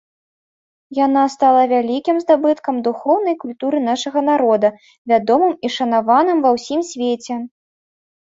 Яна 1.05 1.23
стала 1.33 1.61
вялікім 1.73 2.15
здабыткам 2.23 2.75
духоўнай 2.87 3.35
культуры 3.43 3.77
нашага 3.89 4.19
народа, 4.29 4.67
вядомым 5.13 5.53
і 5.69 5.73
шанаваным 5.77 6.37
ва 6.47 6.57
ўсім 6.57 6.81
свеце. 6.93 7.35